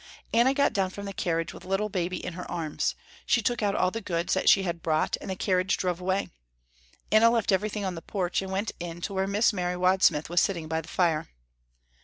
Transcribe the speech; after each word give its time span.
Anna 0.33 0.55
got 0.55 0.73
down 0.73 0.89
from 0.89 1.05
the 1.05 1.13
carriage 1.13 1.53
with 1.53 1.63
little 1.63 1.87
Baby 1.87 2.25
in 2.25 2.33
her 2.33 2.49
arms. 2.49 2.95
She 3.27 3.43
took 3.43 3.61
out 3.61 3.75
all 3.75 3.91
the 3.91 4.01
goods 4.01 4.33
that 4.33 4.49
she 4.49 4.63
had 4.63 4.81
brought 4.81 5.15
and 5.21 5.29
the 5.29 5.35
carriage 5.35 5.77
drove 5.77 6.01
away. 6.01 6.29
Anna 7.11 7.29
left 7.29 7.51
everything 7.51 7.85
on 7.85 7.93
the 7.93 8.01
porch, 8.01 8.41
and 8.41 8.51
went 8.51 8.71
in 8.79 9.01
to 9.01 9.13
where 9.13 9.27
Miss 9.27 9.53
Mary 9.53 9.75
Wadsmith 9.77 10.27
was 10.27 10.41
sitting 10.41 10.67
by 10.67 10.81
the 10.81 10.87
fire. 10.87 11.27